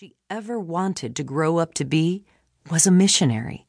she 0.00 0.14
ever 0.30 0.58
wanted 0.58 1.14
to 1.14 1.22
grow 1.22 1.58
up 1.58 1.74
to 1.74 1.84
be 1.84 2.24
was 2.70 2.86
a 2.86 2.90
missionary. 2.90 3.66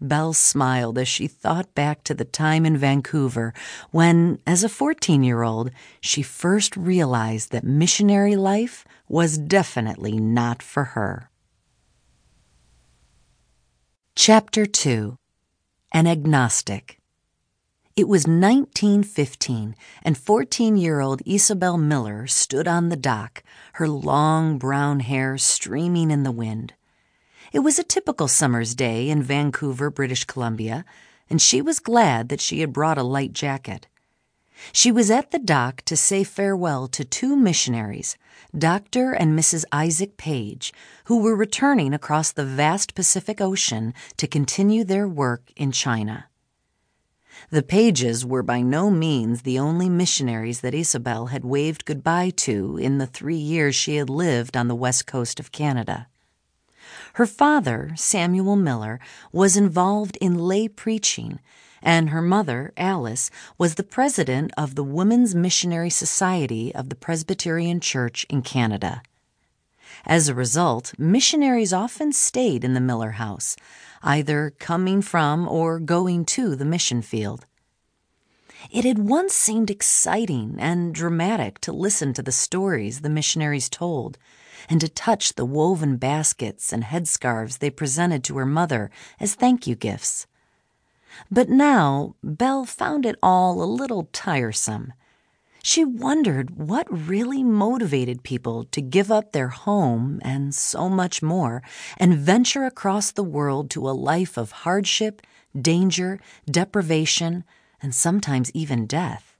Belle 0.00 0.32
smiled 0.32 0.96
as 0.96 1.08
she 1.08 1.26
thought 1.26 1.74
back 1.74 2.04
to 2.04 2.14
the 2.14 2.24
time 2.24 2.64
in 2.64 2.76
Vancouver 2.76 3.52
when, 3.90 4.38
as 4.46 4.62
a 4.62 4.68
14 4.68 5.24
year 5.24 5.42
old, 5.42 5.72
she 6.00 6.22
first 6.22 6.76
realized 6.76 7.50
that 7.50 7.64
missionary 7.64 8.36
life 8.36 8.84
was 9.08 9.36
definitely 9.36 10.12
not 10.20 10.62
for 10.62 10.84
her. 10.94 11.30
Chapter 14.14 14.66
2 14.66 15.16
An 15.90 16.06
Agnostic 16.06 17.00
it 17.96 18.08
was 18.08 18.26
1915, 18.26 19.76
and 20.02 20.18
14 20.18 20.76
year 20.76 21.00
old 21.00 21.22
Isobel 21.24 21.78
Miller 21.78 22.26
stood 22.26 22.66
on 22.66 22.88
the 22.88 22.96
dock, 22.96 23.44
her 23.74 23.86
long 23.86 24.58
brown 24.58 24.98
hair 24.98 25.38
streaming 25.38 26.10
in 26.10 26.24
the 26.24 26.32
wind. 26.32 26.74
It 27.52 27.60
was 27.60 27.78
a 27.78 27.84
typical 27.84 28.26
summer's 28.26 28.74
day 28.74 29.08
in 29.08 29.22
Vancouver, 29.22 29.90
British 29.90 30.24
Columbia, 30.24 30.84
and 31.30 31.40
she 31.40 31.62
was 31.62 31.78
glad 31.78 32.30
that 32.30 32.40
she 32.40 32.60
had 32.60 32.72
brought 32.72 32.98
a 32.98 33.04
light 33.04 33.32
jacket. 33.32 33.86
She 34.72 34.90
was 34.90 35.08
at 35.08 35.30
the 35.30 35.38
dock 35.38 35.82
to 35.82 35.96
say 35.96 36.24
farewell 36.24 36.88
to 36.88 37.04
two 37.04 37.36
missionaries, 37.36 38.16
Dr. 38.56 39.12
and 39.12 39.38
Mrs. 39.38 39.64
Isaac 39.70 40.16
Page, 40.16 40.72
who 41.04 41.22
were 41.22 41.36
returning 41.36 41.94
across 41.94 42.32
the 42.32 42.44
vast 42.44 42.96
Pacific 42.96 43.40
Ocean 43.40 43.94
to 44.16 44.26
continue 44.26 44.82
their 44.82 45.06
work 45.06 45.52
in 45.54 45.70
China. 45.70 46.26
The 47.50 47.62
Pages 47.62 48.24
were 48.24 48.42
by 48.42 48.62
no 48.62 48.90
means 48.90 49.42
the 49.42 49.58
only 49.58 49.88
missionaries 49.88 50.60
that 50.60 50.74
Isobel 50.74 51.26
had 51.26 51.44
waved 51.44 51.84
goodbye 51.84 52.30
to 52.36 52.78
in 52.78 52.98
the 52.98 53.06
three 53.06 53.36
years 53.36 53.74
she 53.74 53.96
had 53.96 54.08
lived 54.08 54.56
on 54.56 54.68
the 54.68 54.74
west 54.74 55.06
coast 55.06 55.38
of 55.38 55.52
Canada. 55.52 56.08
Her 57.14 57.26
father, 57.26 57.92
Samuel 57.96 58.56
Miller, 58.56 58.98
was 59.30 59.56
involved 59.56 60.16
in 60.20 60.38
lay 60.38 60.68
preaching, 60.68 61.38
and 61.82 62.10
her 62.10 62.22
mother, 62.22 62.72
Alice, 62.76 63.30
was 63.58 63.74
the 63.74 63.82
president 63.82 64.50
of 64.56 64.74
the 64.74 64.84
Women's 64.84 65.34
Missionary 65.34 65.90
Society 65.90 66.74
of 66.74 66.88
the 66.88 66.96
Presbyterian 66.96 67.78
Church 67.78 68.24
in 68.30 68.42
Canada. 68.42 69.02
As 70.06 70.28
a 70.28 70.34
result, 70.34 70.92
missionaries 70.98 71.72
often 71.72 72.12
stayed 72.12 72.64
in 72.64 72.74
the 72.74 72.80
Miller 72.80 73.12
house, 73.12 73.56
either 74.02 74.54
coming 74.58 75.02
from 75.02 75.48
or 75.48 75.80
going 75.80 76.24
to 76.26 76.56
the 76.56 76.64
mission 76.64 77.02
field. 77.02 77.46
It 78.70 78.84
had 78.84 78.98
once 78.98 79.34
seemed 79.34 79.70
exciting 79.70 80.56
and 80.58 80.94
dramatic 80.94 81.60
to 81.60 81.72
listen 81.72 82.12
to 82.14 82.22
the 82.22 82.32
stories 82.32 83.00
the 83.00 83.10
missionaries 83.10 83.68
told 83.68 84.18
and 84.68 84.80
to 84.80 84.88
touch 84.88 85.34
the 85.34 85.44
woven 85.44 85.96
baskets 85.96 86.72
and 86.72 86.84
headscarves 86.84 87.58
they 87.58 87.70
presented 87.70 88.24
to 88.24 88.38
her 88.38 88.46
mother 88.46 88.90
as 89.20 89.34
thank 89.34 89.66
you 89.66 89.74
gifts. 89.74 90.26
But 91.30 91.48
now 91.48 92.16
Belle 92.22 92.64
found 92.64 93.06
it 93.06 93.16
all 93.22 93.62
a 93.62 93.64
little 93.64 94.08
tiresome 94.12 94.92
she 95.66 95.82
wondered 95.82 96.58
what 96.58 96.86
really 97.08 97.42
motivated 97.42 98.22
people 98.22 98.64
to 98.64 98.82
give 98.82 99.10
up 99.10 99.32
their 99.32 99.48
home 99.48 100.20
and 100.22 100.54
so 100.54 100.90
much 100.90 101.22
more 101.22 101.62
and 101.96 102.18
venture 102.18 102.66
across 102.66 103.10
the 103.10 103.24
world 103.24 103.70
to 103.70 103.88
a 103.88 103.92
life 103.92 104.36
of 104.36 104.52
hardship, 104.52 105.22
danger, 105.58 106.20
deprivation, 106.44 107.44
and 107.80 107.94
sometimes 107.94 108.50
even 108.52 108.86
death. 108.86 109.38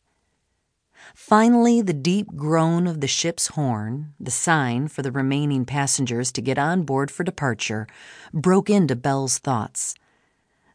Finally, 1.15 1.83
the 1.83 1.93
deep 1.93 2.35
groan 2.35 2.87
of 2.87 3.03
the 3.03 3.07
ship's 3.07 3.49
horn, 3.49 4.15
the 4.19 4.31
sign 4.31 4.89
for 4.89 5.03
the 5.03 5.13
remaining 5.13 5.67
passengers 5.67 6.33
to 6.33 6.41
get 6.41 6.57
on 6.57 6.85
board 6.85 7.11
for 7.11 7.23
departure, 7.23 7.87
broke 8.33 8.71
into 8.71 8.97
Belle's 8.97 9.37
thoughts. 9.37 9.95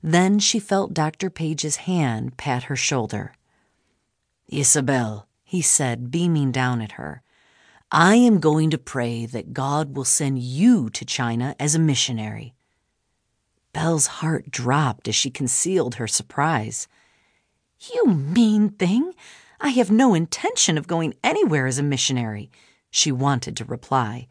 Then 0.04 0.38
she 0.38 0.60
felt 0.60 0.94
Dr. 0.94 1.32
Page's 1.32 1.78
hand 1.78 2.38
pat 2.38 2.66
her 2.66 2.76
shoulder. 2.76 3.34
Isobel, 4.52 5.26
he 5.50 5.64
said, 5.64 6.12
beaming 6.12 6.52
down 6.52 6.80
at 6.80 6.92
her. 6.92 7.24
I 7.92 8.14
am 8.14 8.40
going 8.40 8.70
to 8.70 8.78
pray 8.78 9.26
that 9.26 9.52
God 9.52 9.96
will 9.96 10.06
send 10.06 10.38
you 10.38 10.92
to 10.92 11.04
China 11.04 11.56
as 11.60 11.74
a 11.74 11.80
missionary. 11.80 12.54
Belle's 13.74 14.06
heart 14.22 14.52
dropped 14.52 15.08
as 15.08 15.16
she 15.16 15.32
concealed 15.32 15.96
her 15.96 16.08
surprise. 16.08 16.88
You 17.92 18.06
mean 18.06 18.70
thing! 18.70 19.14
I 19.60 19.70
have 19.70 19.90
no 19.90 20.14
intention 20.14 20.78
of 20.78 20.86
going 20.86 21.16
anywhere 21.24 21.66
as 21.66 21.80
a 21.80 21.84
missionary, 21.84 22.52
she 22.92 23.12
wanted 23.12 23.58
to 23.58 23.66
reply, 23.66 24.28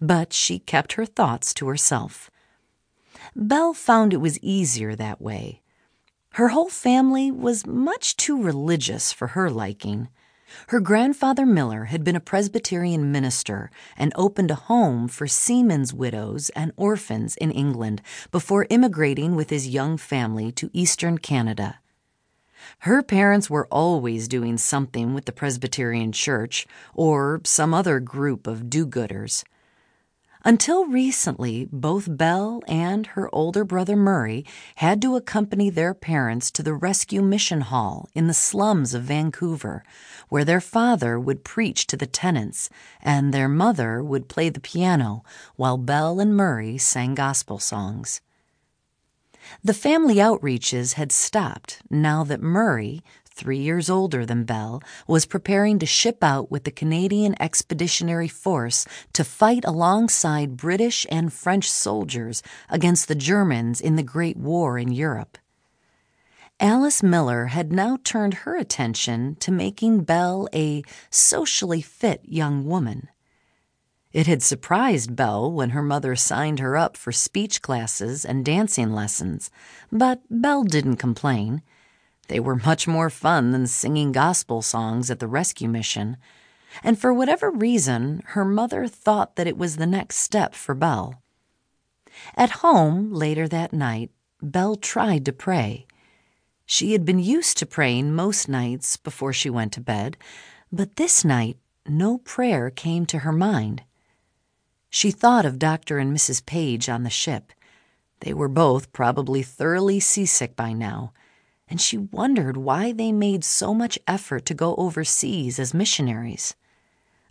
but 0.00 0.32
she 0.32 0.60
kept 0.60 0.92
her 0.92 1.04
thoughts 1.04 1.52
to 1.54 1.66
herself. 1.66 2.30
Belle 3.34 3.74
found 3.74 4.12
it 4.12 4.18
was 4.18 4.38
easier 4.38 4.94
that 4.94 5.20
way. 5.20 5.62
Her 6.34 6.50
whole 6.50 6.70
family 6.70 7.32
was 7.32 7.66
much 7.66 8.16
too 8.16 8.40
religious 8.40 9.12
for 9.12 9.26
her 9.28 9.50
liking. 9.50 10.08
Her 10.68 10.80
grandfather 10.80 11.46
Miller 11.46 11.84
had 11.86 12.04
been 12.04 12.16
a 12.16 12.20
Presbyterian 12.20 13.12
minister 13.12 13.70
and 13.96 14.12
opened 14.16 14.50
a 14.50 14.56
home 14.56 15.08
for 15.08 15.26
seamen's 15.26 15.94
widows 15.94 16.50
and 16.50 16.72
orphans 16.76 17.36
in 17.36 17.50
England 17.50 18.02
before 18.30 18.66
immigrating 18.70 19.34
with 19.36 19.50
his 19.50 19.68
young 19.68 19.96
family 19.96 20.52
to 20.52 20.70
eastern 20.72 21.18
Canada. 21.18 21.80
Her 22.80 23.02
parents 23.02 23.48
were 23.48 23.66
always 23.70 24.28
doing 24.28 24.58
something 24.58 25.14
with 25.14 25.24
the 25.24 25.32
Presbyterian 25.32 26.12
Church 26.12 26.66
or 26.94 27.40
some 27.44 27.72
other 27.72 28.00
group 28.00 28.46
of 28.46 28.68
do 28.68 28.86
gooders. 28.86 29.44
Until 30.42 30.86
recently, 30.86 31.68
both 31.70 32.16
Belle 32.16 32.62
and 32.66 33.08
her 33.08 33.28
older 33.34 33.62
brother 33.62 33.94
Murray 33.94 34.46
had 34.76 35.02
to 35.02 35.14
accompany 35.14 35.68
their 35.68 35.92
parents 35.92 36.50
to 36.52 36.62
the 36.62 36.72
Rescue 36.72 37.20
Mission 37.20 37.60
Hall 37.60 38.08
in 38.14 38.26
the 38.26 38.32
slums 38.32 38.94
of 38.94 39.02
Vancouver, 39.02 39.84
where 40.30 40.44
their 40.44 40.60
father 40.60 41.20
would 41.20 41.44
preach 41.44 41.86
to 41.88 41.96
the 41.96 42.06
tenants 42.06 42.70
and 43.02 43.34
their 43.34 43.48
mother 43.48 44.02
would 44.02 44.28
play 44.28 44.48
the 44.48 44.60
piano 44.60 45.22
while 45.56 45.76
Belle 45.76 46.20
and 46.20 46.34
Murray 46.34 46.78
sang 46.78 47.14
gospel 47.14 47.58
songs. 47.58 48.22
The 49.62 49.74
family 49.74 50.16
outreaches 50.16 50.94
had 50.94 51.12
stopped 51.12 51.82
now 51.90 52.24
that 52.24 52.40
Murray, 52.40 53.02
three 53.32 53.58
years 53.58 53.88
older 53.88 54.26
than 54.26 54.44
Belle, 54.44 54.82
was 55.06 55.26
preparing 55.26 55.78
to 55.78 55.86
ship 55.86 56.22
out 56.22 56.50
with 56.50 56.64
the 56.64 56.70
Canadian 56.70 57.34
Expeditionary 57.40 58.28
Force 58.28 58.86
to 59.12 59.24
fight 59.24 59.64
alongside 59.64 60.56
British 60.56 61.06
and 61.10 61.32
French 61.32 61.70
soldiers 61.70 62.42
against 62.68 63.08
the 63.08 63.14
Germans 63.14 63.80
in 63.80 63.96
the 63.96 64.02
Great 64.02 64.36
War 64.36 64.78
in 64.78 64.92
Europe. 64.92 65.38
Alice 66.60 67.02
Miller 67.02 67.46
had 67.46 67.72
now 67.72 67.96
turned 68.04 68.34
her 68.34 68.54
attention 68.54 69.34
to 69.36 69.50
making 69.50 70.04
Belle 70.04 70.46
a 70.52 70.82
socially 71.08 71.80
fit 71.80 72.20
young 72.24 72.66
woman. 72.66 73.08
It 74.12 74.26
had 74.26 74.42
surprised 74.42 75.16
Belle 75.16 75.50
when 75.50 75.70
her 75.70 75.82
mother 75.82 76.16
signed 76.16 76.58
her 76.58 76.76
up 76.76 76.96
for 76.96 77.12
speech 77.12 77.62
classes 77.62 78.24
and 78.24 78.44
dancing 78.44 78.92
lessons, 78.92 79.50
but 79.90 80.20
Belle 80.28 80.64
didn't 80.64 80.96
complain. 80.96 81.62
They 82.30 82.38
were 82.38 82.54
much 82.54 82.86
more 82.86 83.10
fun 83.10 83.50
than 83.50 83.66
singing 83.66 84.12
gospel 84.12 84.62
songs 84.62 85.10
at 85.10 85.18
the 85.18 85.26
rescue 85.26 85.68
mission, 85.68 86.16
and 86.80 86.96
for 86.96 87.12
whatever 87.12 87.50
reason, 87.50 88.22
her 88.26 88.44
mother 88.44 88.86
thought 88.86 89.34
that 89.34 89.48
it 89.48 89.58
was 89.58 89.76
the 89.76 89.86
next 89.86 90.18
step 90.18 90.54
for 90.54 90.76
Belle. 90.76 91.20
At 92.36 92.62
home, 92.62 93.12
later 93.12 93.48
that 93.48 93.72
night, 93.72 94.12
Belle 94.40 94.76
tried 94.76 95.24
to 95.24 95.32
pray. 95.32 95.88
She 96.64 96.92
had 96.92 97.04
been 97.04 97.18
used 97.18 97.56
to 97.58 97.66
praying 97.66 98.14
most 98.14 98.48
nights 98.48 98.96
before 98.96 99.32
she 99.32 99.50
went 99.50 99.72
to 99.72 99.80
bed, 99.80 100.16
but 100.70 100.94
this 100.94 101.24
night 101.24 101.56
no 101.84 102.18
prayer 102.18 102.70
came 102.70 103.06
to 103.06 103.18
her 103.18 103.32
mind. 103.32 103.82
She 104.88 105.10
thought 105.10 105.44
of 105.44 105.58
Dr. 105.58 105.98
and 105.98 106.16
Mrs. 106.16 106.46
Page 106.46 106.88
on 106.88 107.02
the 107.02 107.10
ship. 107.10 107.52
They 108.20 108.32
were 108.32 108.46
both 108.46 108.92
probably 108.92 109.42
thoroughly 109.42 109.98
seasick 109.98 110.54
by 110.54 110.72
now, 110.72 111.12
and 111.70 111.80
she 111.80 111.96
wondered 111.96 112.56
why 112.56 112.90
they 112.90 113.12
made 113.12 113.44
so 113.44 113.72
much 113.72 113.98
effort 114.08 114.44
to 114.44 114.54
go 114.54 114.74
overseas 114.74 115.60
as 115.60 115.72
missionaries. 115.72 116.56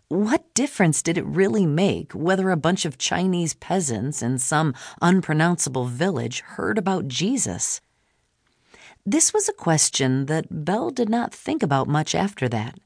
What 0.08 0.54
difference 0.56 1.04
did 1.04 1.18
it 1.18 1.26
really 1.26 1.68
make 1.68 2.14
whether 2.14 2.50
a 2.50 2.58
bunch 2.58 2.86
of 2.86 2.98
Chinese 2.98 3.54
peasants 3.54 4.24
in 4.24 4.40
some 4.40 4.74
unpronounceable 5.02 5.86
village 5.86 6.40
heard 6.40 6.78
about 6.78 7.10
Jesus? 7.10 7.82
This 9.06 9.34
was 9.34 9.50
a 9.50 9.54
question 9.54 10.26
that 10.26 10.66
Belle 10.66 10.90
did 10.90 11.10
not 11.10 11.34
think 11.34 11.62
about 11.62 11.88
much 11.88 12.16
after 12.16 12.50
that. 12.50 12.80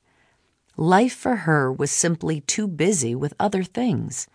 Life 0.76 1.14
for 1.14 1.36
her 1.38 1.72
was 1.72 1.92
simply 1.92 2.42
too 2.42 2.68
busy 2.68 3.14
with 3.14 3.34
other 3.40 3.64
things. 3.64 4.28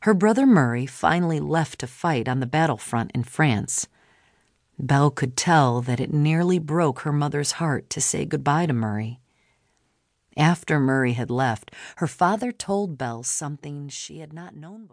Her 0.00 0.12
brother 0.12 0.44
Murray 0.44 0.86
finally 0.86 1.38
left 1.38 1.78
to 1.78 1.86
fight 1.86 2.28
on 2.28 2.40
the 2.40 2.46
battlefront 2.46 3.12
in 3.14 3.22
France. 3.22 3.86
Belle 4.82 5.12
could 5.12 5.36
tell 5.36 5.80
that 5.82 6.00
it 6.00 6.12
nearly 6.12 6.58
broke 6.58 7.00
her 7.00 7.12
mother's 7.12 7.52
heart 7.52 7.88
to 7.90 8.00
say 8.00 8.24
goodbye 8.24 8.66
to 8.66 8.72
Murray. 8.72 9.20
After 10.36 10.80
Murray 10.80 11.12
had 11.12 11.30
left, 11.30 11.70
her 11.96 12.08
father 12.08 12.50
told 12.50 12.98
Belle 12.98 13.22
something 13.22 13.88
she 13.88 14.18
had 14.18 14.32
not 14.32 14.56
known 14.56 14.86
before. 14.86 14.90